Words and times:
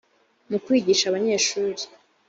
mu 0.49 0.57
kwigisha 0.63 1.05
abanyeshuri 1.07 1.83